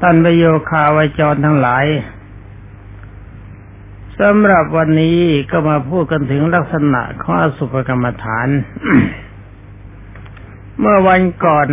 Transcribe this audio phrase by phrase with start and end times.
[0.00, 1.86] ท่านประโยคาวจรทั้งหลาย
[4.20, 5.18] สำหรับวันนี้
[5.50, 8.48] ก็มาพูดกันถึงลักษณะของอสุภกรรมฐาน
[10.78, 11.68] เมื่อวันก่อน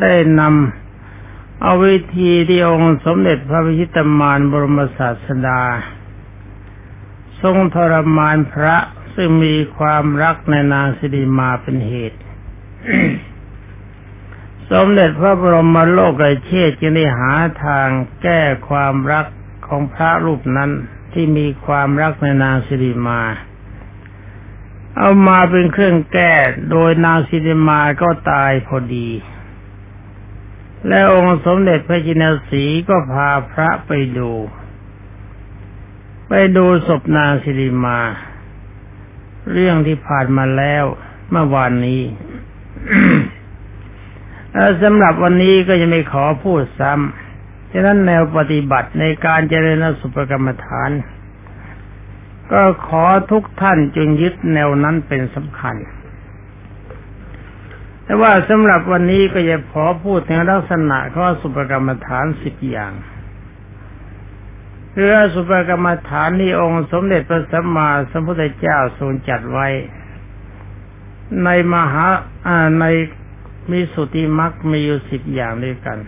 [0.00, 5.62] ได้นำเอาวิธีที่องค์สมเด็จพระพิชิตมารบรมศาสดา
[7.40, 8.76] ทรงทรมานพระ
[9.14, 12.20] ซึ่งมีความรักในนางสิริมาเป็นเหตุ
[14.70, 17.32] สมเด็จพระบรมโลกไอเชษจึงได้หา
[17.64, 17.88] ทาง
[18.22, 19.26] แก้ความรัก
[19.66, 20.70] ของพระรูปนั้น
[21.12, 23.20] ที่มีความรักในนางสิริมา
[24.96, 26.34] เอามาเป็นเครื่องแก้
[26.70, 29.08] โดยนางสิริมาก็ตายพอดี
[30.88, 34.30] และองค์สมเด็จพระจินสีก็พาพระไปดู
[36.28, 37.98] ไปดูศพนางสิริมา
[39.52, 40.84] เรื่องที่ผ่านมาแล้ว
[41.30, 42.02] เมื่อวานนี้
[44.82, 50.90] สำหรับวันนี้ก็จะไม่ขอพูดซ้ำฉะนั้นแนวปฏิบัติในการเจริญสุปกรรมฐาน
[52.52, 55.76] ก็ขอทุกท่านจงยึดแนวนั้นเป็นสำคัญ
[58.04, 62.92] แต่ว่าสำหรับวันนี้ก็จะขอพูดถึงลักษณะข้อสุปกรรมฐานสิบอย่าง
[64.94, 69.68] คือสุปกรรมฐานที่องค์สมเด็จพระสัมมาสัมพุทธเจ้าทรงจัดไว้
[71.44, 72.06] ในมหา
[72.80, 72.84] ใน
[73.70, 75.98] มีสุติมักมีอยู่สิบอย่างด้วยกัน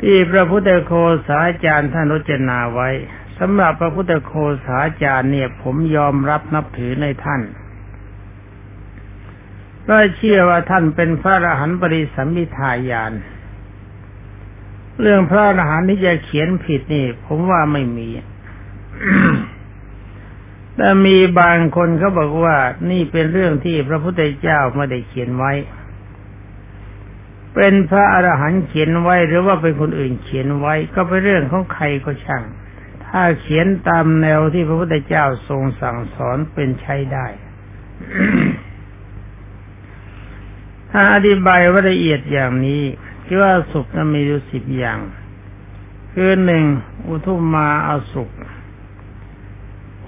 [0.00, 0.92] ที่พระพุทธโค
[1.26, 2.88] สาจารย์ท่านรจนาไว้
[3.38, 4.32] สำหรับพระพุทธโค
[4.66, 7.42] สาจารย์เนี่ย ผมยอมรับนับถือในท่าน
[9.88, 13.12] ก็เชื่อว่าท่านเป็นพระอรหันต์ปริสัมมิทายาน
[15.00, 18.08] เรื่องพระอรหันต์ที่จะเขียนผิดนี่ ผมว่าไม่มี
[20.76, 22.56] แต่มีบางคนเขาบอกว่า
[22.90, 25.52] นี่เป็นเรื่องที่พระพุทธเจ้าไม่ได้เขียนไว้
[27.54, 32.42] เป็นพระอรหันต์เขียนไว้หรือว่าเป็นคนอื่นเขียนไว้ก็เป็นเรื่องของใครก็ช่าง
[33.06, 37.26] ถ้าเขียนตามแนวที่พระพุทธเจ้าทรงสั่งสอนเป็นใช้ได้
[40.90, 42.82] ถ้าอธิบายว่าละเอียดอย่างนี้
[43.26, 44.98] คือว่าสุขนั้นมีอยู่สิบอย่าง
[46.12, 46.64] คือหนึ่ง
[47.06, 48.30] อุทุมมาอสุข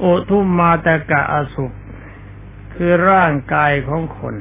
[0.05, 1.73] อุทุมมาตะกะอสุข
[2.75, 4.35] คือร่างกายของคน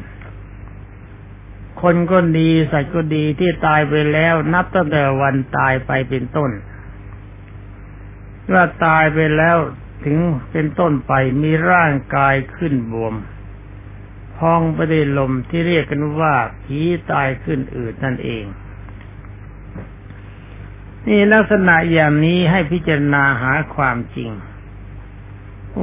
[1.82, 6.52] คนก็ดีสัตว์ก็ดีที่ตายไปแล้ว นับตั้งแต่วันตายไปเป็นต้น
[8.52, 9.58] ว่าตายไปแล้ว
[10.04, 10.18] ถึง
[10.52, 13.16] เป็นต้นไปมีร่างกายขึ้นบวม
[14.38, 16.34] พองไปด้วยลมที่เรียกกันว่า
[16.64, 16.80] ผี
[17.12, 18.46] ตายขึ้นอืดนั่นเอง
[21.08, 24.32] นี่ลักษณะอย่างนี้ให้พิจารณาหาความจริง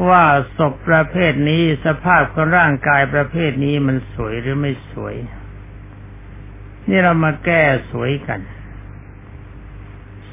[0.08, 0.25] ว่า
[0.56, 5.14] ศพประเภทนี้สภาพของร่างกายประเภทนี้มันสวยหรือไม่สวย
[6.88, 8.41] นี่เรามาแก้สวยกัน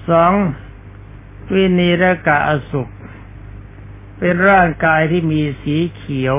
[0.10, 0.34] สอง
[1.54, 2.92] วินีรกะอสุข
[4.20, 6.38] เป็นร่างกายที่มีสีเขียว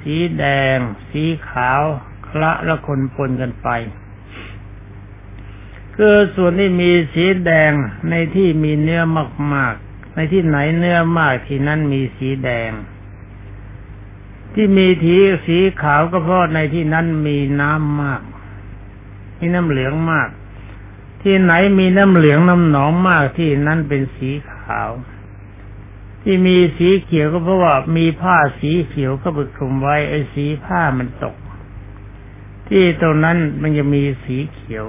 [0.00, 0.44] สีแด
[0.76, 0.78] ง
[1.10, 1.82] สีขาว
[2.28, 3.68] คละละคนปนกันไป
[5.96, 7.72] คือส่วนที่มีสีแดง
[8.10, 9.02] ในที่มีเนื้อ
[9.54, 12.70] มาก ๆ ในที่ไหนเนื้อมากที่นั้นมีสีแดง
[14.54, 18.22] ที่มีทีสีขาวก็เพราะในที่นั้นมีน้ำมาก
[19.42, 20.28] มีน้ำเหลืองมาก
[21.22, 24.90] ที่ไหนมีน้ำเหลืองน้ำหนองมากที่นั้นเป็นสีขาว
[26.22, 31.36] ที่มีสีเขียวก็เพราะว่ามีผ้าสีเขียวก็บึกคลุมไว้ไอ้สีผ้ามันตก
[32.68, 34.84] ที่ตรงนั้นมันจะมีสีเขียว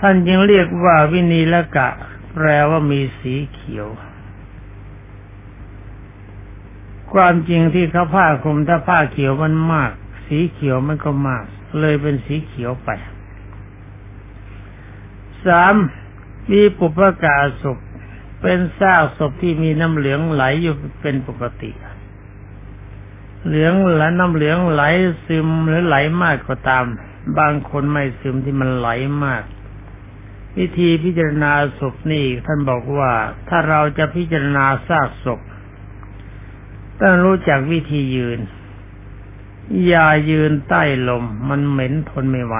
[0.00, 1.88] ท่านจึงเรียกว่าวินีละกะ
[2.34, 3.88] แปลว่ามีสีเขียว
[7.12, 9.92] ความจริงที่เขาผ้าคลุมถ้าผ้าเขียวมันมาก
[10.26, 11.46] สีเขียวมันก็มาก
[11.80, 12.90] เลยเป็นสีเขียวไป
[15.46, 15.74] สาม
[16.52, 17.78] มีปุพกาศพ
[18.42, 21.70] เป็นซากศพที่มีน้ำเหลืองไหลอยู่เป็นปกติ
[23.46, 24.82] เหลืองและน้ำเหลืองไหล
[25.26, 26.84] ซึมหรือไหลมากก็ตาม
[27.38, 28.88] บางคนไม่ซึมที่มันไหล
[29.24, 29.42] มาก
[30.58, 33.12] วิธีพิจารณาศพนี่ท่านบอกว่า
[33.48, 35.40] ถ้าเราจะพิจารณาซากศพ
[37.00, 38.40] ต้องรู้จักวิธียืน
[39.86, 42.56] อย่ายืนใต้ลม มันเหม็นทนไม่ไหว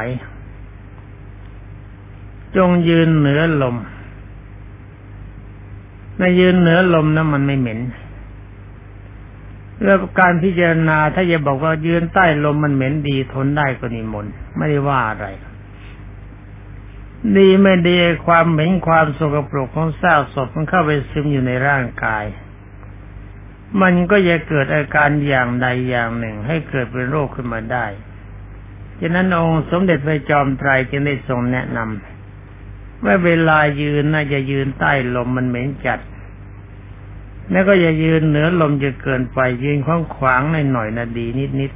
[2.57, 3.77] จงยืนเหนือลม
[6.19, 7.81] ในยืนเหนือลมนะมันไม่เหม็น
[9.81, 15.27] เรื่องการพิจารณาถ้าจะบอกว่ายืนใต้ลมมันเหม็นดีทนได้ก็นิมนต์ไม่ได้ว่าอะไร
[17.37, 22.25] ดีไม่ดีความเหม็นความสกปรกของซากศพมันเข้าไปซึมอยู่ในร่างกาย
[23.83, 27.87] มันก็จะเกิดอาการอย่างใดอย่างหนึ่ง ให้เกิดเป็นโรคขึ้นมาได้
[29.01, 36.01] ฉะนั้นองค์สมเด็จพระจอมไตรจึงได้ทรงแนะนำว่าเวลายืนน่าจะยืนใต้ลมมันเหม็นจัด
[37.51, 40.41] แล้วก็อย่ายืนเหนือลมจะเกินไปยืนขวางขวาง
[40.73, 41.27] หน่อยๆนะดี
[41.61, 41.73] นิด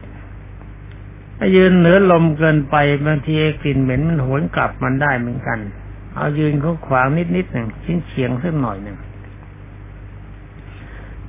[0.67, 2.77] ๆถ้ายืนเหนือลมเกินไป
[3.07, 5.59] บางทีกลิ่นเหม็นมันหวนกลับมันได้เหมือนกัน
[6.15, 8.97] เอายืนขวางขวางนิดๆหนึ่งชิ้นเฉียงสักหน่อยหนึ่ง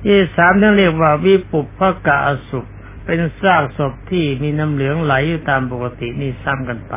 [0.04, 2.66] ที่สามท่านเรียกว่าวิปุพกะอสุป
[3.04, 6.94] เป็นซากศพที่มีน้ำเหลืองไหลอยู่ตามปกตินี่ซ้ำกันไป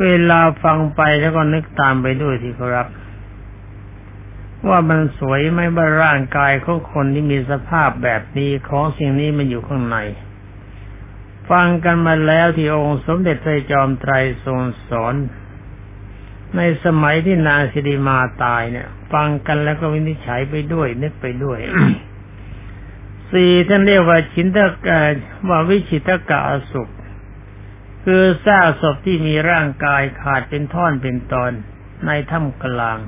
[0.00, 2.86] เวลาฟังไปแล้วก็นึกตามไปด้วยที่ครับ
[4.68, 9.96] ว่ามันสวยไหมบ้าร่างกายของคนที่มีสภาพแบบนี้ของสิ่งนี้มันอยู่ข้างใน
[11.50, 14.12] ฟังกันมาแล้วที่องค์สมเด็จพระจอมไตร
[14.44, 15.14] ทรงสอน
[16.56, 21.58] ในสมัยที่นางสิริมาตายเนี่ย ฟังกันแล้วก็วินิจฉัยไปด้วย นึกไปด้วย
[23.30, 25.00] สี่ท่านเรียกว่าชินตกะ
[25.48, 26.40] ว่าวิชิตกะ
[26.72, 26.88] สุข
[28.04, 31.52] คือซากศพที่มีร่างกายขาดเป็นท่อนเป็นตอน
[32.06, 32.98] ในถ้ำกลาง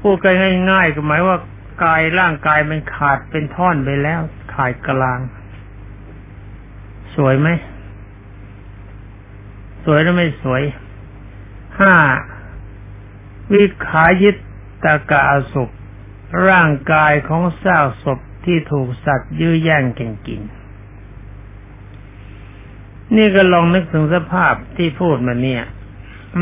[0.00, 0.34] พูดกัน
[0.70, 1.38] ง่ายๆก็หมายว่า
[1.84, 4.20] กายร่างกายมันขาดเป็นท่อนไปแล้ว
[4.54, 5.18] ขาดกลาง
[7.14, 7.48] สวยไหม
[9.84, 10.62] สวยหรือไม่สวย
[11.80, 11.94] ห้า
[13.52, 14.36] วิขายิต
[14.84, 15.72] ตะกะอสุข
[16.48, 20.42] ร่างกายของซากศพที่ถูกสัตว์ยื้อแย่งกันกิน
[23.16, 25.64] นี่ก็ลองนึกถึงสภาพที่พูดมาเนี่ย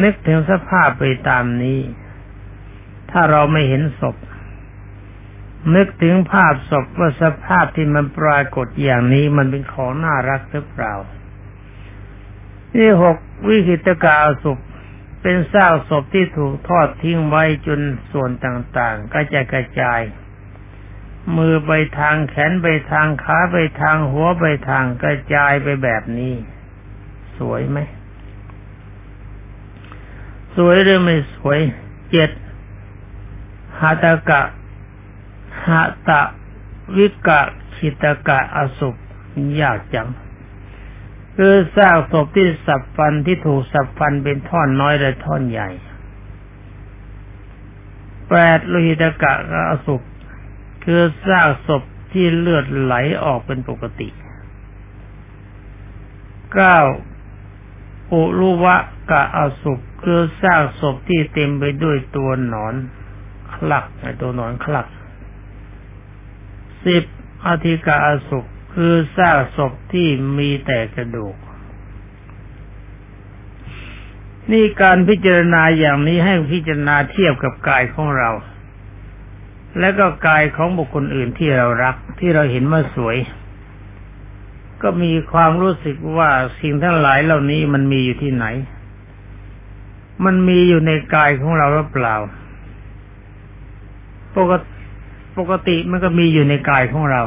[0.03, 1.81] นึกถึงสภาพไปตามนี้
[3.11, 4.17] ถ้าเราไม่เห็นศพ
[5.75, 10.95] นึกถึงภาพศพว่าสภาพที่มันปรากฏอย่างนี้มันเป็นของน่ารักหรือเปล่า
[12.77, 13.17] นี่หก
[13.49, 14.59] วิคิตกาศพ
[15.23, 17.81] เป็นซากศพที่ถูกทอดทิ้งไว้จน
[18.13, 20.01] ส่วนต่างๆ ก็จะกระจาย
[21.37, 26.35] มือไปทางแขนไปทางขาไปทางหัวไปทางกระจายไปแบบนี้
[27.39, 27.79] สวยไหม
[30.57, 31.59] สวยหรือไม่สวย
[32.11, 32.31] เจ็ด
[33.79, 34.43] หาตกะ
[35.67, 36.23] หาตะ
[36.97, 37.41] วิกะ
[37.77, 38.97] ขิตกะอสุป
[39.61, 40.09] ยากจัง
[41.37, 45.71] คือซากศพที่สับฟันที่ถูกสับฟันเป็นท่อนน้อยและท่อนใหญ่
[48.31, 49.33] แปดโลหิตกะ
[49.71, 50.03] อสุป
[50.85, 51.83] คือซากศพ
[52.13, 52.95] ที่เลือดไหล
[53.25, 54.09] ออกเป็นปกติ
[56.55, 56.79] เก้า
[58.13, 58.77] อุรุวะ
[59.11, 62.75] กะอสุกคือซากศพที่เต็มไปด้วยตัวหนอน
[63.55, 64.87] คลักไอตัวหนอนคลัก
[66.85, 67.05] สิบ
[67.47, 70.09] อธิกะอสุก คือซากศพที่
[70.39, 71.37] มีแต่กระดูก
[74.51, 78.31] นี่การพิจารณาอย่างนี้ให้พิจารณาเทียบกับกายของเรา
[79.79, 83.17] แล้วก็กายของบุคคลอื่นที่เรารักที่เราเห็นว่าสวย
[84.83, 86.31] ก็มีความรู้สึกว่า
[86.61, 88.47] สิ่งทั้งหลายเหล่านี้มันมีอยู่ที่ไหน
[90.25, 92.15] มันมีอยู่ในกายของเราหรือเปล่า
[94.37, 94.69] ปกติ
[95.39, 97.23] ปกติมันก็มีอยู่ในกายของเรา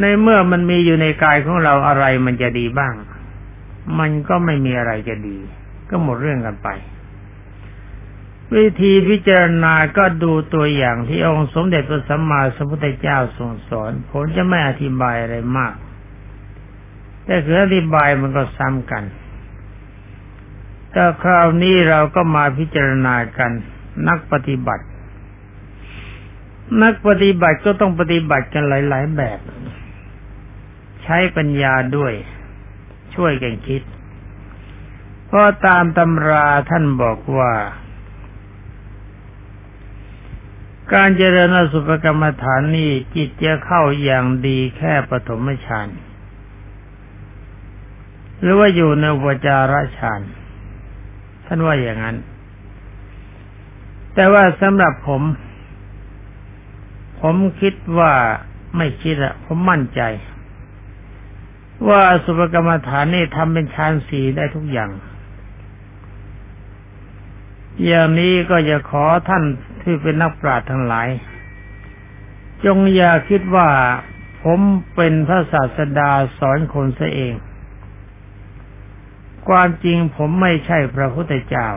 [0.00, 2.94] ในเมื่อมันมีอยู่ในกายของเราอะไรมันจะดีบ้าง
[3.98, 5.38] มันก็ไม่มีอะไรจะดี
[5.90, 6.68] ก็หมดเรื่องกันไป
[8.56, 15.74] วิธีพิจารณาก็ดูตัวอย่างที่องค์สมเด็จพระสัมมาสัมพุทธเจ้าทรงสอน ผมจะไม่อธิบายอะไรมาก
[17.24, 19.04] แต่คืออธิบายมันก็ซ้ำกัน
[20.92, 23.50] แต่คราวนี้เราก็มาพิจารณากัน
[24.08, 24.84] นักปฏิบัติ
[26.82, 29.38] นักปฏิบัติก็ต้องปฏิบัติกันหลาย ๆ แบบ
[31.10, 32.12] ใช้ปัญญาด้วย
[33.14, 33.82] ช่วยกันคิด
[35.26, 37.52] เพราะตามตำราท่านบอกว่า
[40.94, 45.88] การเจริญอสุภกรรมฐานนี้จิตจะเข้าอย่างดีแค่ปฐมฌาน
[48.40, 50.20] หรือว่าอยู่ในอุปจารฌาน
[51.46, 52.16] ท่านว่าอย่างนั้น
[54.14, 55.22] แต่ว่าสำหรับผม
[57.20, 58.12] ผมคิดว่า
[58.76, 60.02] ไม่คิดอะผมมั่นใจ
[61.88, 64.90] ว่าสุภกรรมฐานนี่ทำเป็นฌานสีได้ทุกอย่าง
[67.84, 69.44] อย่างนี้ก็จะขอท่าน
[69.82, 71.08] ที่เป็นนักปราชญ์ทั้งหลาย
[72.64, 73.68] จงอย่าคิดว่า
[74.42, 74.60] ผม
[74.94, 77.34] เป็นพระศาสดาสอนคนซะเอง
[79.48, 81.68] ความจริงผมไม่ใช่พระพุทธเจ้า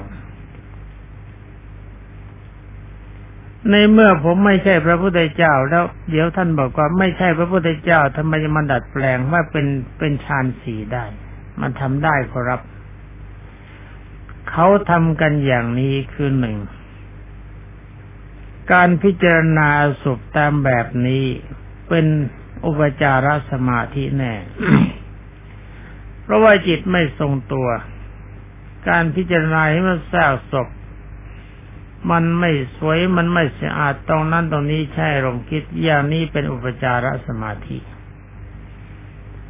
[3.70, 11.06] ในเมื่อผมไม่ใช่พระพุทธเจ้า แล้วเดี๋ยวท่านบอกว่าไม่ใช่พระพุทธเจ้าทำไมจะมาดัดแปลงว่าเป็นเป็นฌานสีได้
[11.62, 12.62] มันทำได้ครับ
[14.50, 16.58] เขาทำกันอย่างนี้คือหนึ่ง
[18.74, 19.70] การพิจารณา
[20.04, 21.26] สุขตามแบบนี้
[21.90, 22.06] เป็น
[22.66, 24.34] อุปจารสมาธิแน่
[26.24, 27.68] เพราะว่าจิตไม่ทรงตัว
[28.90, 30.68] การพิจารณาให้มันแทรกศพ
[32.10, 37.78] มันไม่สวยมันไม่สะอาดตรงนั้นตรงนี้ใช่ลมคิดอย่างนี้เป็นอุปจารสมาธิ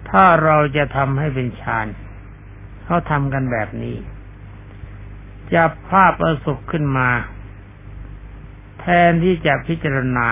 [0.09, 1.87] ถ้าเราจะทำให้เป็นฌาน
[2.83, 3.97] เขาทำกันแบบนี้
[5.53, 7.09] จับภาพอสุขขึ้นมา
[8.79, 10.27] แทนที่จะพิจารณา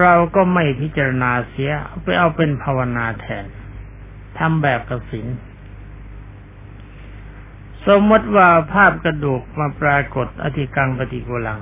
[0.00, 1.70] เราก็ไม่พิจารณาเสีย
[2.02, 3.44] ไปเอาเป็นภาวนาแทน
[4.38, 5.26] ทำแบบกสิน
[7.88, 11.60] สมมติว่าภาพกระดูกมาปรากฏอธิกังปฏิกุลัง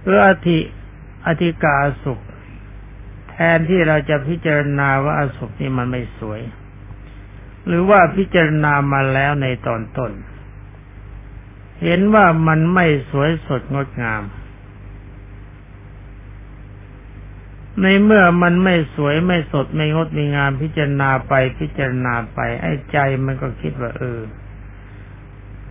[0.00, 0.58] เพื่ออธิ
[1.26, 2.20] อธิกาสุข
[3.30, 6.40] แทนที่เราจะพิจารณาว่าอสุขนี่มันไม่สวย
[7.66, 10.12] หรือว่าพิจารณามาแล้วในตอนต้น
[11.82, 14.22] เห็นว่ามันไม่สวยสดงดงาม
[17.82, 24.20] ในเมื่อมันไม่สวยไม่สดไม่งดไม่งามพิจารณาไปพิจารณาไป ไอ้ใจมันก็คิดว่า เออ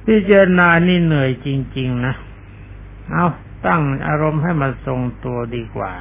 [0.08, 1.48] พิจารณานี่เหนื่อยจ
[1.78, 2.16] ริง ๆ นะ
[3.12, 3.26] เอา
[3.66, 5.94] ตั้งอารมณ์ให้มันทรงตัวดีกว่า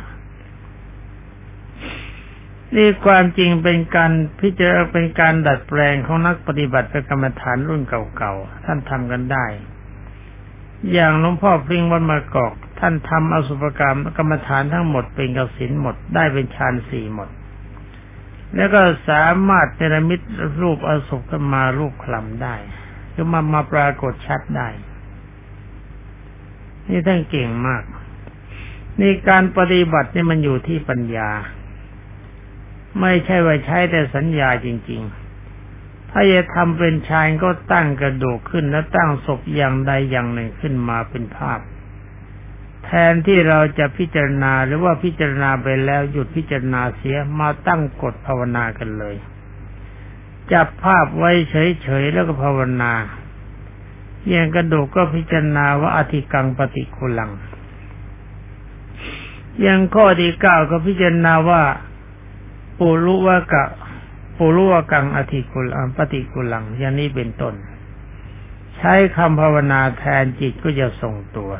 [2.75, 9.47] นี่ความจริงเป็นการพิจารณาเป็นการดัดแปลงของนักปฏิบัติกรรมฐานรุ่นเก่าๆท่านทำกันได้
[10.93, 17.29] อย่างหลวงพ่อพริ้งวันมากอก ท่านทำอสุภกรรมกรรมฐานทั้งหมดเป็นกสินหมดได้เป็นฌานสี่หมด
[18.57, 20.21] แล้วก็สามารถเนรมิต
[20.63, 22.55] รูปอสุภขึ้นมารูปคลำได้
[23.13, 24.69] คือมามาปรากฏชัดได้
[26.89, 27.83] นี่ท่านเก่งมาก
[29.01, 31.31] นี่การปฏิบัตินี่มันอยู่ที่ปัญญา
[33.01, 35.03] ไม่ใช่ว่าใช้แต่สัญญาจริง
[35.57, 41.61] ๆ ถ้าจะทำเป็นชายก็ตั้งกระดูกขึ้นแล้วตั้งศพอย่างใดอย่างหนึ่งขึ้นมาเป็นภาพ
[42.85, 49.17] แทนที่เราจะพิจารณาหรือว่าพิจารณาไปแล้วหยุดพิจารณาเสียมาตั้งกฎภาวนากันเลย
[50.53, 52.93] จับภาพไว้เฉยๆแล้วก็ภาวนา
[54.29, 57.31] อย่างกระดูกก็พิจารณาว่าอธิกังปฏิคุลัง
[59.63, 61.63] อย่างข้อที่เก้าก็พิจารณาว่า
[62.79, 63.65] ปุรุวะกะ
[64.39, 67.55] ปุรุวะกังอธิคุลังปฏิคุลังอย่างนี้เป็นต้น
[68.77, 71.53] ใช้คำภาวนาแทนจิตก็จะทรงตัว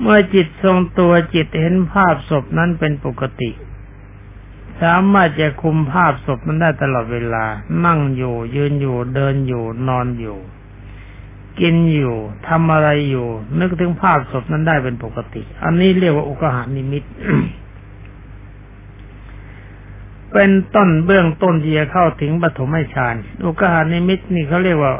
[0.00, 3.50] เมื่อจิตทรงตัวจิตเห็นภาพศพนั้นเป็นปกติ
[4.82, 7.44] สามารถจะคุมภาพศพนั้นได้ตลอดเวลา
[7.86, 10.38] นั่งอยู่ ยืนอยู่เดินอยู่ นอนอยู่
[11.60, 12.16] กินอยู่
[12.48, 13.26] ทำอะไรอยู่
[13.60, 17.04] นึกถึงภาพศพนั้นได้เป็นปกติ อันนี้เรียกว่าอุกหานิมิต
[20.32, 23.14] เป็นต้นเบื้องต้นที่จะเข้าถึงปฐมฌาน
[23.46, 24.92] อุกหานิมิตนี่เขาเรียกว่า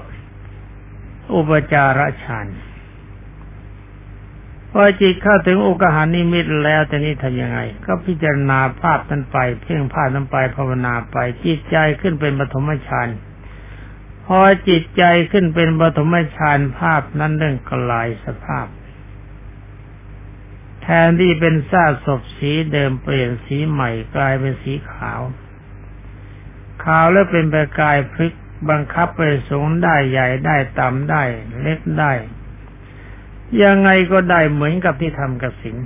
[1.35, 2.47] อุปจารฌาน
[4.77, 13.09] พอจิตเข้าถึงอุกหานิมิตแล้วแต่นี้ทำยังไง ก็พิจารณาภาพนั้นไป เพ่งภาพนั้นไปภาวนาไปจิตใจขึ้นเป็นปฐมฌาน
[14.27, 14.39] พอ
[14.69, 18.67] จิตใจขึ้นเป็นปฐมฌานภาพนั้นเรื่องกลายสภาพ
[20.83, 25.21] แทนที่เป็นซากศพสีเดิมเปลี่ยนสีใหม่กลายเป็นสีขาว
[26.85, 28.33] ขาวแล้วเป็นประกายพลิก
[28.71, 31.23] บังคับไปสูงได้ใหญ่ได้ต่ำได้
[31.61, 32.13] เล็กได้
[33.63, 35.77] ยังไงก็ได้เหมือนกับที่ทำกับสิน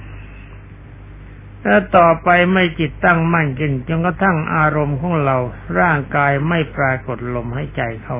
[1.64, 5.36] ถ้าต่อไปไม่จิตตั้งมั่นขึ้นจนกระทั่งอารมณ์ของเรา
[5.80, 8.18] ร่างกายไม่ปรากฏลมให้ใจเข้า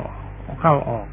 [0.61, 1.07] เข้าออก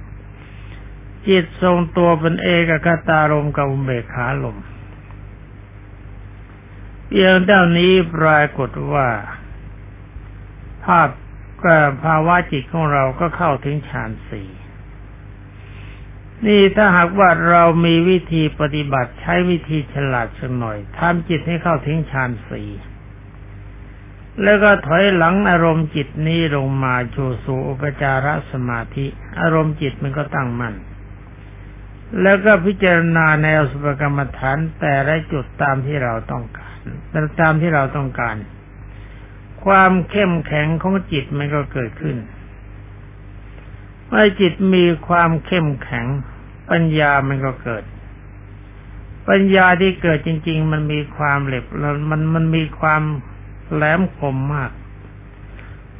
[1.27, 4.57] จิตทรงตัวเป็นเอกคตารมกับเบขาลม
[7.07, 9.07] เพียงเท่านี้ปรากฏว่า
[10.85, 11.09] ภาพ
[12.03, 14.49] ภาวะจิตของเราก็เข้าถึงฌานสี่
[16.45, 22.69] นี่ถ้าหากว่าเรามีวิธีปฏิบัติใช้วิธีฉลาดสักหน่อยทำจิตให้เข้าถึงฌานสี่
[24.43, 29.05] แล้วก็ถอยหลังอารมณ์จิตนี้ลงมาชูสู่อุปจารสมาธิ
[29.41, 30.75] อารมณ์จิตมันก็ตั้งมั่น
[32.21, 36.77] แล้วก็พิจารณาในอสุภกรรมฐานแต่ละจุดตามที่เราต้องการ
[37.41, 38.35] ตามที่เราต้องการ
[39.65, 42.17] ความเข้มแข็งของจิตมันก็เกิดขึ้น
[44.07, 46.05] เมื่อจิตมีความเข้มแข็ง
[46.69, 47.83] ปัญญามันก็เกิด
[49.29, 51.65] ปัญญาที่เกิดจริง ๆ มันมีความเหล็บ
[52.09, 53.01] มันมันมีความ
[53.73, 54.71] แหลมคมมาก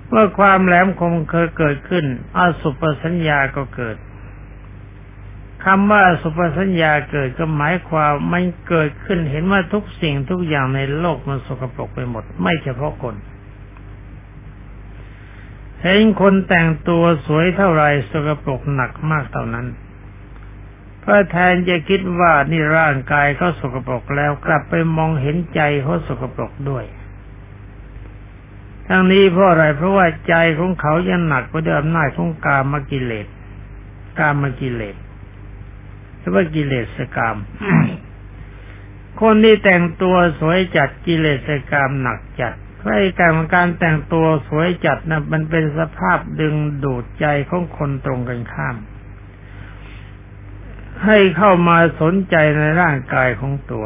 [0.09, 2.05] เมื่อความแหลมคมเคยเกิดขึ้น
[2.37, 3.97] อสุปสัญญาก็เกิด
[5.65, 13.15] คำว่าสุปสัญญาเกิดก็หมายความมันเกิดขึ้นเห็นว่าทุกสิ่งทุกอย่างในโลกมันสกปรกไปหมด ไม่เฉพาะคน
[15.85, 19.67] เห็นคนแต่งตัวสวยเท่าไรสกปรกหนักมากเท่านั้น
[20.99, 26.85] เพราะแทนจะคิดว่านี่ร่างกายเขาสกปรกแล้วกลับไปมองเห็นใจเขาสกปรกด้วย
[28.87, 33.27] ทั้งนี้เพราะอะไรเพราะว่าใจของเขายังหนักกว่าด้วยอำนาของกามกิเลส
[34.19, 34.95] กามกิเลส
[36.19, 37.37] หรือว่ากิเลสกาม
[39.21, 41.39] คนที่แต่งตัวสวยจัดกิเลส
[41.71, 42.53] กามหนักจัด
[42.87, 48.75] พราะการการแต่งตัวสวยจัดนะมันเป็นสภาพดึงดูดใจของคนตรงกันข้าม
[51.05, 53.85] ให้เข้ามาสนใจในร่างกายของตัว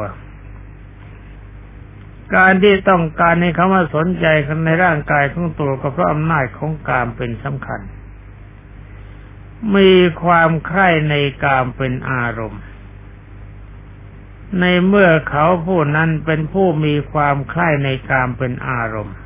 [2.36, 4.26] การที่ต้องการให้เขามาสนใจ
[4.66, 7.80] ในร่างกายของตัวก็เพราะอำนาจของกามเป็นสำคัญ
[9.76, 9.92] มี
[10.22, 11.14] ความใคร่ใน
[11.44, 12.62] กามเป็นอารมณ์
[14.58, 19.16] ในเมื่อเขาผู้นั้นเป็นผู้มีความใคร่ในกามเป็นอารมณ์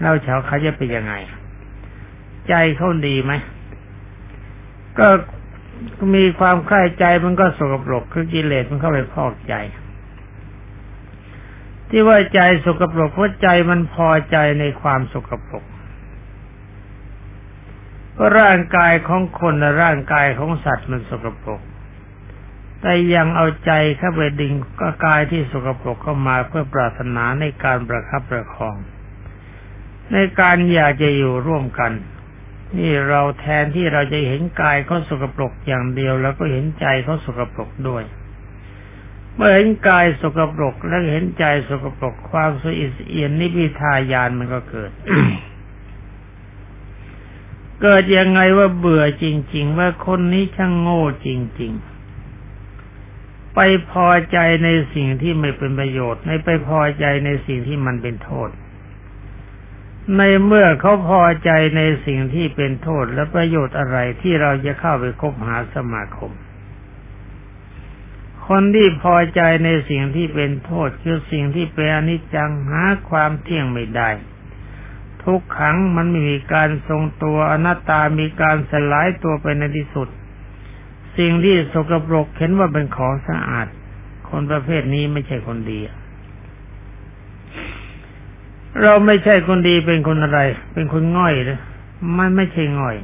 [0.00, 1.14] เราชาวเขาจะเป็นยังไง
[2.48, 3.32] ใจเขาดีไหม
[4.98, 5.08] ก็
[6.14, 9.54] มีความใคร่ใจมันก็สกปรกคือกิเลสมันเข้าไปพอกใจ
[11.88, 15.64] ที่ว่าใจสกปรกเพราะใจมันพอใจในความสกปรก
[18.38, 21.60] ร่างกายของคนและร่างกายของสัตว์มันสกปรก
[22.80, 28.76] แต่ยังเอาใจเข้าไปดึงก็กายที่สกปรกเข้ามาเพื่อปรารถนาในการประคับประคอง
[30.12, 31.92] ในการอยากจะอยู่ร่วมกัน
[32.78, 38.04] นี่เราแทนที่เราจะเห็นกายเขาสกปรกอย่างเดียว แล้วก็เห็นใจเขาสกปรกด้วย
[39.34, 44.90] เมื่อเห็นกายสกปรกและเห็นใจสกปรกความสุอิสเอียนนิพิทายานมันก็เกิด
[47.82, 51.28] เกิดยังไงว่าเบื่อจริง ๆ ว่าคนนี้ช่างโง่จ
[51.60, 51.89] ริง ๆ
[53.54, 58.50] ไปพอใจในสิ่งที่ไม่เป็นประโยชน์ในไปพอใจในสิ่งที่มันเป็นโทษ
[60.16, 66.32] ในเมื่อเขาพอใจในสิ่งที่เป็นโทษและประโยชน์อะไรที่เราจะเข้าไปคบหาสมาคม
[68.46, 74.10] คนที่พอใจในสิ่งที่เป็นโทษคือสิ่งที่เป็นอนิจจังหาความเที่ยงไม่ได้
[75.24, 80.08] ทุกขังมันไม่มีการทรงตัวอนัตตามีการสลายตัวไปในที่สุด
[81.20, 83.66] สิ่งที่สกปรกเห็นว่าเป็นของสะอาด
[84.28, 85.80] คนประเภทนี้ไม่ใช่คนดี
[88.82, 90.40] เราไม่ใช่คนดีเป็นคนอะไร
[90.72, 91.60] เป็นคนง่อยนะ
[92.18, 92.96] มันไม่ใช่ง่อย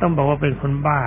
[0.00, 1.00] ต้องบอกว่าเป็นคนบ้า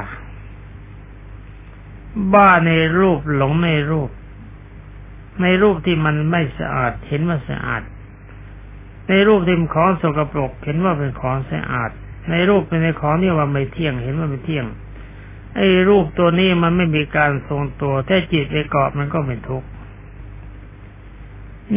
[2.34, 4.10] บ้าในรูปหลงในรูป
[5.42, 7.82] ในรูปที่มันไม่สะอาด เห็นว่าสะอาด
[9.10, 11.92] ในรูปที่มันของสกปรก เห็นว่าเป็นของสะอาด
[12.30, 14.66] ในรูปเป็นในของที่ว่าไม่เที่ยง เห็นว่าไม่เที่ยง
[15.56, 19.68] ไอ้รูปตัวนี้มันไม่มีการทรงตัว ถ้าจิตไปเกาะมันก็เป็นทุกข์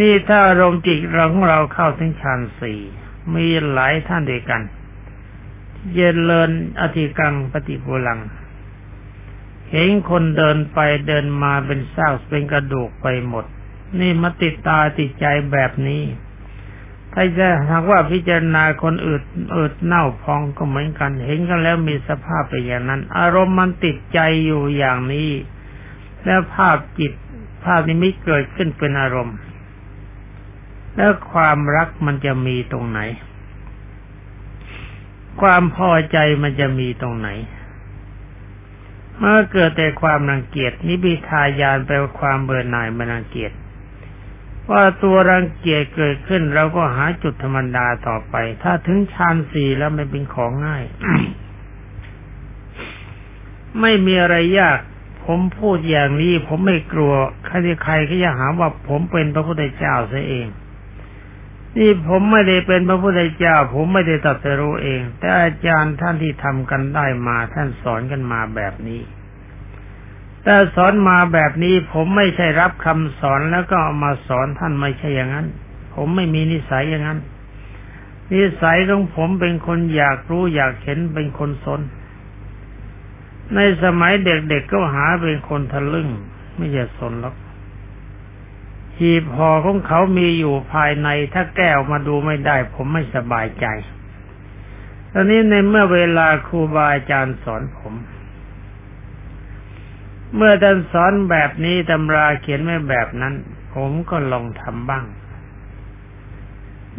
[0.01, 2.81] นี่ถ้าอารมณ์จิตเราของเราเข้าถึงฌานสี่
[3.35, 4.63] มีหลายท่านด้วยกัน
[5.93, 8.21] เยนเลินอธิกังปฏิปูลัง
[9.71, 13.45] เห็นคนเดินไปเดินมาเป็นซากเป็นกระดูกไปหมด
[14.01, 16.03] นี่มาติดตาติดใจแบบนี้
[17.17, 19.23] ถ้าจะหากว่าพิจารณาคนอืด
[19.57, 25.31] อืดเน่าพองก็เหมือนกัน เห็นกันแล้วมีสภาพเป็นอย่างนั้น อารมณ์มันติดใจอยู่อย่างนี้
[26.25, 27.13] แล้วภาพจิต
[27.65, 29.37] ภาพนิมิตเกิดขึ้นเป็นอารมณ์
[30.97, 33.01] แล้วความรักมันจะมีตรงไหน
[35.41, 37.29] ความพอใจมันจะมีตรงไหน
[39.19, 43.53] เมื่อเกิดแต่ความรังเกียจนิพิทายานแปลว่าความเบื่อหน่ายมันรังเกียจ
[44.71, 50.85] ว่าตัวรังเกียจเกิดขึ้นเราก็หาจุดธรรมดาต่อไป ถ้าถึงฌานสี่แล้วมันเป็นของง่าย
[53.81, 54.79] ไม่มีอะไรยาก
[55.25, 57.13] ผมพูดอย่างนี้ ผมไม่กลัว
[57.47, 60.47] ใครใครก็จะหาว่าผมเป็นพระพุทธเจ้าซะเอง
[61.79, 69.01] นี่ผมไม่ได้เป็นพระพุทธเจ้า ผมไม่ได้ตัดสรู้เอง แต่อาจารย์ท่านที่ทำกันได้มา ท่านสอนกันมาแบบนี้
[70.45, 75.47] แต่สอนมาแบบนี้ผมไม่ใช่รับคำสอนแล้วก็เอามาสอนท่านไม่ใช่อย่างนั้น
[75.95, 77.21] ผมไม่มีนิสัยอย่างนั้น
[78.33, 81.81] นิสัยของผมเป็นคนอยากรู้อยากเห็นเป็นคนสน
[83.55, 86.09] ในสมัยเด็กๆก็หาเป็นคนทะลึ่ง
[86.57, 87.37] ไม่ใช่สนหรอก
[88.99, 93.67] หีบห่อของเขามีอยู่ภายในถ้าแก้วมาดูไม่ได้ ผมไม่สบายใจ
[95.13, 97.95] ตอนนี้ในเมื่อเวลาครูบาอาจารย์สอนผม
[100.37, 103.35] เมื่อท่านสอนแบบนี้ตำราเขียนไว้แบบนั้น
[103.75, 105.05] ผมก็ลองทำบ้าง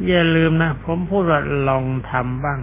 [0.07, 2.59] อย่าลืมนะผมพูดว่าลองทำบ้าง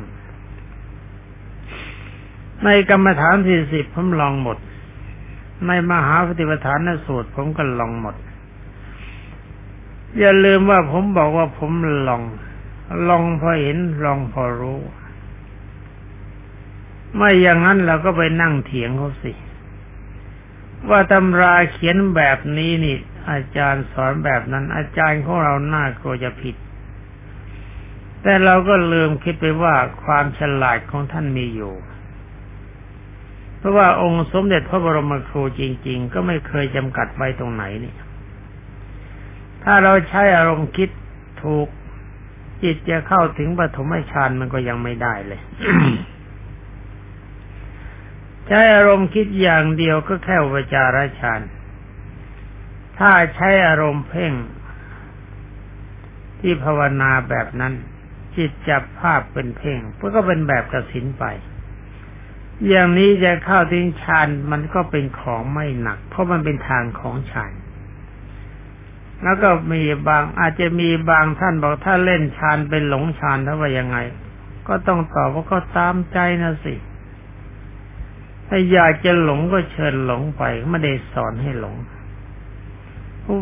[2.64, 4.58] ในกรรมฐานสี่สิบผมลองหมด
[5.66, 8.16] ในมหาปฏิปทานสูตร ผมก็ลองหมด
[10.18, 11.70] อย่าลืมว่าผมบอกว่าผม
[12.08, 12.22] ลอง
[13.08, 14.80] ลองพอเห็นลองพอรู้
[17.14, 19.32] ไม่อย่างนั้นเราก็ไปนั่งเถียงเขาสิ
[20.90, 22.96] ว่าตำราเขียนแบบนี้นี่
[23.30, 26.56] อาจารย์สอนแบบนั้น อาจารย์ของเราหน้ากลัวจะผิด
[28.22, 31.74] แต่เราก็ลืมคิดไปว่าความฉลาดของท่านมีอยู่
[33.58, 37.94] เพราะว่าองค์สมเด็จพระบรมครูจริง ๆ ก็ไม่เคยจำกัดไว้ตรงไหนนี่
[39.64, 40.88] ถ้าเราใช้อารมณ์คิด
[41.42, 41.68] ถูก
[42.62, 45.40] จิตจะเข้าถึงปฐมฌานมันก็ยังไม่ได้เลย
[48.52, 51.40] ช้อารมณ์คิดอย่างเดียวก็แค่อุปจารฌาน
[52.98, 54.32] ถ้าใช้อารมณ์เพ่ง
[56.40, 57.72] ที่ภาวนาแบบนั้น
[58.36, 61.24] จิตจับภาพเป็นเพ่งพก็เป็นแบบกสินไป
[62.68, 67.52] อย่างนี้จะเข้าถึงฌานมันก็เป็นของไม่หนัก เพราะมันเป็นทางของฌาน
[69.22, 73.98] แล้วก็มีบางอาจจะมีบางท่านบอกถ้าเล่นฌานเป็นหลงฌานถ้าว่ายังไง
[74.68, 76.74] ก็ต้องตอบว่าก็ตามใจนะสิ
[78.48, 81.76] ถ้าอยากจะหลงก็เชิญหลงไปไม่ได้สอนให้หลง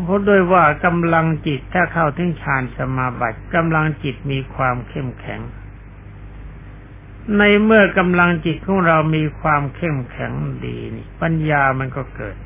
[0.03, 5.41] เพราะด้วยว่ากำลังจิตถ้าเข้าถึงฌานสมาบัติกำลังจิตมีความเข้มแข็ง
[7.37, 10.31] ในเมื่อกำลังจิตของเรามีความเข้มแข็ง
[10.65, 12.37] ดีนี่ ปัญญามันก็เกิด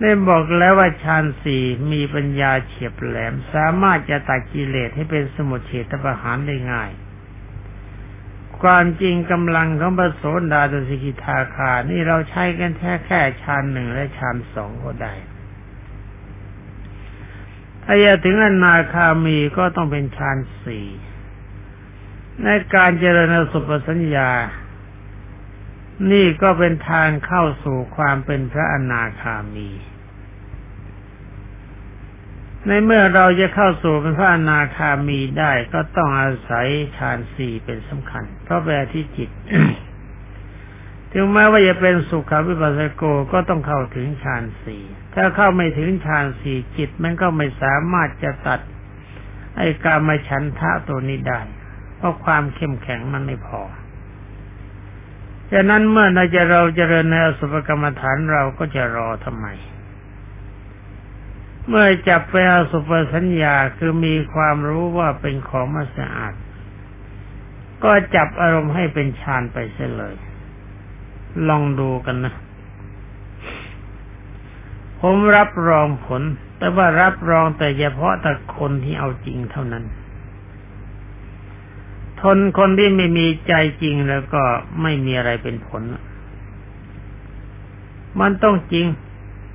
[0.00, 6.90] ได้บอกแล้วว่าฌานสี่มีปัญญาเฉียบแหลม สามารถจะตัดกิเลสให้เป็นสมุทเฉทประหารได้ง่าย
[8.62, 10.22] ความจริงกำลังของพระโส
[10.52, 15.14] ดาตสิกิทาคา นี่เราใช้กันแค่แค่ชานหนึ่งและชานสองก็ได้
[17.84, 20.88] ถ้าจะถึงอนาคามีก็ต้องเป็นชานสี่
[22.44, 24.30] ในการเจริญสุปสัญญา
[26.12, 29.70] นี่ก็เป็นทางเข้าสู่ความเป็นพระอนาคามี
[32.66, 39.30] ในเมื่อเราจะเข้าสู่เป็นพระอนาคามีได้ก็ต้องอาศัยฌานสี่เป็นสำคัญ เพราะแปลที่จิต
[41.12, 44.82] ถึงแม้ว่าจะเป็นสุขาวิปัสสโกก็ต้องเข้าถึงฌานสี่
[45.14, 48.60] ถ้าเข้าไม่ถึงฌานสี่จิตมันก็ไม่สามารถจะตัด
[49.56, 51.40] ไอ้การมาฉันทะตัวนี้ได้
[51.96, 53.62] เพราะความเข้มแข็งมันไม่พอ
[55.52, 59.46] ฉะนั้นเมื่อเราจะเราจเจริญในอสุภกรรมฐานเราก็จะรอทำไม
[61.68, 66.34] เมื่อจับไปเอาสุปสัญญาคือมีความรู้ว่าเป็นของไม่สะอาด
[67.84, 70.14] ก็จับอารมณ์ให้เป็นฌานไปเสียเลย
[71.48, 72.34] ลองดูกันนะ
[75.00, 76.22] ผมรับรองผล
[76.58, 79.84] แต่ว่ารับรองแต่เฉพาะแต่คนที่เอาจริงเท่านั้น
[82.20, 84.42] ทนคนที่ไม่มีใจจริงแล้วก็
[84.82, 85.82] ไม่มีอะไรเป็นผล
[88.20, 88.86] มันต้องจริง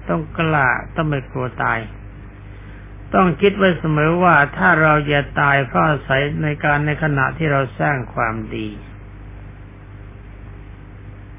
[0.08, 1.80] ต้องกล้าต้องไม่กลัวตาย
[3.14, 8.70] ต้องคิดไว้เสมอว่าถ้าเราจะตายเพราะอาศัยในการในขณะที่เราสร้างความดี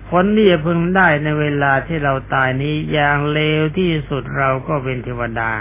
[0.08, 5.52] ผลที่จะพึงได้ในเวลาที่เราตายนี้อย่างเลวที่สุดเราก็เป็นเทวดา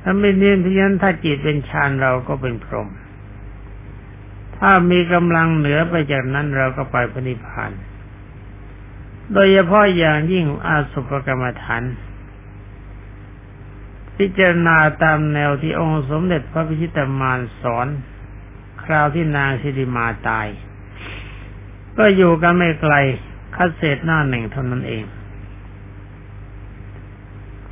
[0.00, 2.88] ถ้าไม่เนียนเพียนถ้าจิตเป็นฌานเราก็เป็นพรหม
[4.58, 7.72] ถ้ามีกำลังเหนือไปจากนั้นเราก็ไปพนิพพาน
[9.32, 11.82] โดยเฉพาะอย่างยิ่งอาสุภกรรมฐาน
[14.18, 17.86] พิจารณาตามแนวที่องค์สมเด็จพระพิชิตมารสอน
[18.82, 20.46] คราวที่นางสิริมาตาย
[21.98, 22.94] ก็อยู่กันไม่ไกล
[23.56, 25.04] คัดเศษหน้าหนึ่งเท่านั้นเอง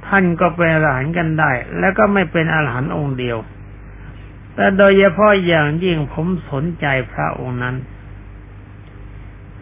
[0.07, 3.39] ท่านก็เป็นอรหันกันได้ แล้วก็ไม่เป็นอรหันองค์เดียว
[4.55, 7.77] แต่โดยเฉพาะอย่างยิ่งผมสนใจพระองค์นั้น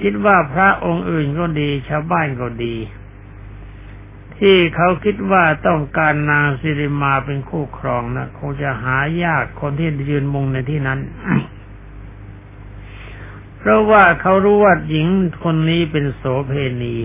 [0.00, 2.74] คิดว่าพระองค์อื่นก็ดี ชาวบ้านก็ดี
[4.38, 11.00] ที่เขาคิดว่าต้องการนางสิริมาเป็นคู่ครองนะคงจะหายากคนที่ยืนมุงในที่นั้น
[13.58, 15.06] เพราะว่าเขารู้ว่าหญิง
[15.44, 16.96] คนนี้เป็นโสเพณี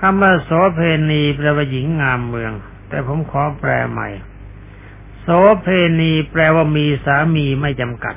[0.00, 2.52] คำว่าโสเพณีแปลว่าหญิงงามเมือง
[2.88, 4.08] แต่ผมขอแปลใหม่
[5.20, 5.28] โส
[5.62, 5.66] เพ
[6.00, 8.14] ณีแปลว่ามีสามีไม่จำกัด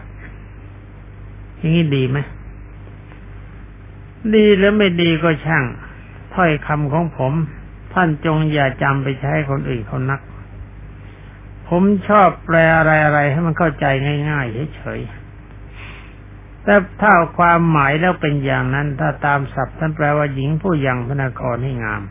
[1.57, 2.17] อย่างนี้ดีไหม
[4.35, 5.63] ดีหรือไม่ดีก็ช่าง
[6.35, 7.33] ถ้อยคำของผม
[7.93, 10.21] ท่านจงอย่าจำไปใช้คนอื่นเขานัก
[11.69, 13.85] ผมชอบแปลอะไรๆให้มันเข้าใจ
[14.29, 22.01] ง่ายๆเฉยๆแต่ถ้าความหมายแล้วเป็นอย่างนั้น ถ้าตามศัพท์ท่านแปลว่าหญิงผู้ยังพนากรให้งาม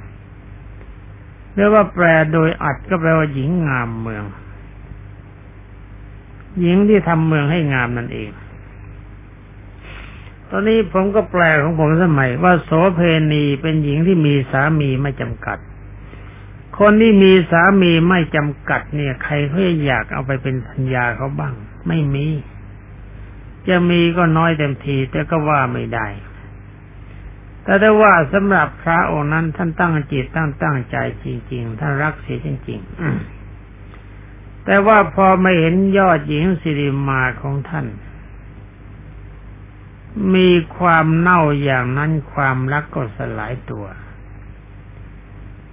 [1.54, 4.24] หรือว่าแปลโดยอัดก็แปลว่าหญิงงามเมือง
[6.60, 8.30] หญิงที่ทำเมืองให้งามนั่นเอง
[10.50, 13.00] ตอนนี้ผมก็แปลของผมสมัยว่าโสเพ
[13.32, 15.58] ณีเป็นหญิงที่มีสามีไม่จำกัด
[16.78, 21.54] คนที่มีสามีไม่จำกัดเนี่ย ใครเขาอยากเอาไปเป็นพัญญาเขาบ้าง
[21.88, 22.26] ไม่มี
[23.68, 26.06] จะมีก็น้อยเต็มที แต่ก็ว่าไม่ได้
[27.62, 32.80] แต่ถ้ว่าสำหรับพระองค์นั้นท่านตั้งจิตตั้งตั้งใจจริง ๆ ท่านรักเสียจริง
[33.72, 37.86] ๆ แต่ว่าพอไม่เห็นยอดหญิงสิริมาของท่าน
[40.34, 40.48] มี
[40.78, 43.86] ความเน่าอย่างนั้นความรักก็สลายตัว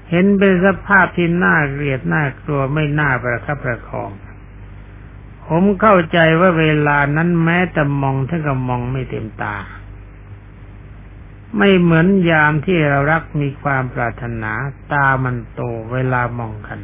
[0.10, 4.12] เห็นเป็นสภาพที่น่าเกลียดน่ากลัวไม่น่าประคับประคอง
[5.48, 9.58] ผมเข้าใจว่าเวลานั้นแม้แต่มองท่านก็มองไม่เต็มตา
[11.58, 14.52] ไม่เหมือนยามที่เรารักมีความปรารถนา
[14.94, 15.62] ตามันโต
[15.94, 16.80] เวลามองกัน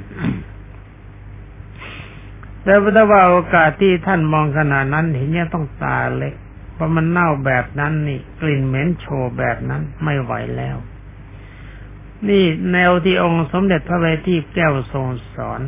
[2.64, 6.36] แต่ถ้าว่าโอกาสที่ท่านมองขนาดนั้นเห็นเนี่ยต้องตาเล็ก
[6.78, 10.78] เพราะมันเน่าแบบนั้นนี่กลิ่นเหม็นโชว์แบบนั้นไม่ไหวแล้ว
[12.30, 15.62] นี่แนวที่องค์สมเด็จพระเวทีแก้วทรงสอน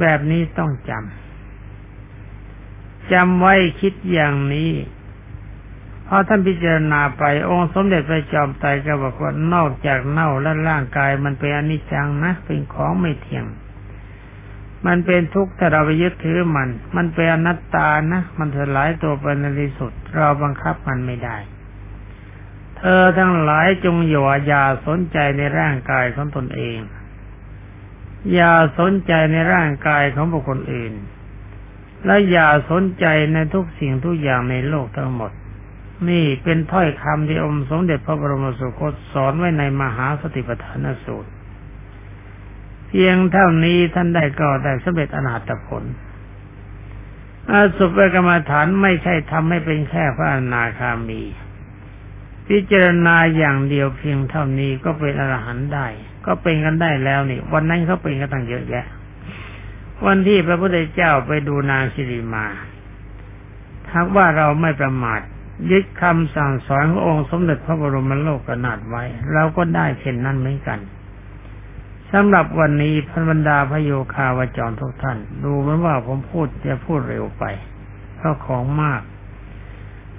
[0.00, 4.70] แบบนี้ต้องจำจำไว้คิดอย่างนี้
[6.06, 13.44] พอท่านพิจารณาไปองค์สมเด็จพระจอมไตรก็บอกว่านอกจากเน่าและร่างกายมันเป็นอนิจจังนะเป็นของไม่เที่ยง
[14.86, 21.36] มันเป็นทุกข์ถ้าเราไปยึดถือมัน มันเป็นอนัตตานะ มันสลายตัวไปในที่สุด เราบังคับมันไม่ได้
[22.78, 26.78] เธอทั้งหลายจงอย่าอย่าสนใจในร่างกายของตนเอง
[28.34, 30.92] อย่าสนใจในร่างกายของบุคคลอื่น
[32.06, 35.32] และอย่าสนใจในทุกสิ่งทุกอย่างในโลกทั้งหมด
[36.08, 41.30] นี่เป็นถ้อยคำที่องค์สมเด็จพระบรมสุคตสอนไว้ในมหาสติปัฏฐานสูตร
[42.88, 45.84] เพียงเท่านี้ท่านได้ก็ได้สำเร็จอนาตผล
[47.50, 51.22] อสุภกรรมฐานไม่ใช่ทำให้เป็นแค่พระอนาคามี
[52.48, 55.86] พิจารณาอย่างเดียวเพียงเท่านี้ก็เป็นอรหันต์ได้
[56.26, 58.86] ก็เป็นกันได้แล้วนี่ วันนั้นเขาเป็นกันตั้งเยอะแยะ
[60.06, 62.46] วันที่พระพุทธเจ้าไปดูนางสิริมา
[63.88, 65.20] ทักว่าเราไม่ประมาท
[65.70, 70.78] ยึดคำสั่งสอนขององค์สมเด็จพระบรมโลกนาถไว้ เราก็ได้เช่นนั้นเหมือนกัน
[72.12, 77.44] สำหรับวันนี้พันบรรดาพระโยคาวจรทุกท่าน ดูเหมือนว่าผมพูดจะพูดเร็วไป
[78.16, 79.02] เพราะของมาก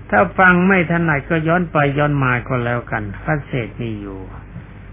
[0.10, 4.20] ถ้าฟังไม่ถนัดก็ย้อนไปย้อนมาก็แล้วกันพัสเศษมีอยู่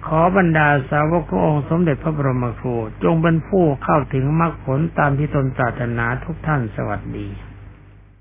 [0.06, 7.28] ขอบรรดาสาวกขององค์สมเด็จพระบรมครูจงเป็นผู้เข้าถึงมรรคผลตามที่ตนปรารถนาทุกท่านสวัสดี